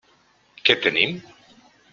Què 0.69 0.77
tenim? 0.87 1.15